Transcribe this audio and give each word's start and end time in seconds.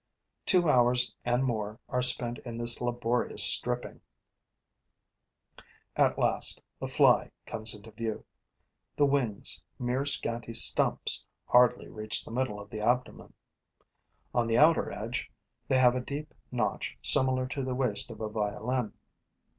Two 0.47 0.67
hours 0.67 1.15
and 1.23 1.43
more 1.45 1.79
are 1.87 2.01
spent 2.01 2.39
in 2.39 2.57
this 2.57 2.81
laborious 2.81 3.43
stripping. 3.43 4.01
At 5.95 6.17
last, 6.17 6.59
the 6.79 6.87
fly 6.87 7.29
comes 7.45 7.75
into 7.75 7.91
view. 7.91 8.25
The 8.97 9.05
wings, 9.05 9.63
mere 9.77 10.07
scanty 10.07 10.55
stumps, 10.55 11.27
hardly 11.45 11.87
reach 11.87 12.25
the 12.25 12.31
middle 12.31 12.59
of 12.59 12.71
the 12.71 12.79
abdomen. 12.81 13.33
On 14.33 14.47
the 14.47 14.57
outer 14.57 14.91
edge, 14.91 15.29
they 15.67 15.77
have 15.77 15.95
a 15.95 16.01
deep 16.01 16.33
notch 16.51 16.97
similar 17.03 17.45
to 17.49 17.63
the 17.63 17.75
waist 17.75 18.09
of 18.09 18.21
a 18.21 18.27
violin. 18.27 18.93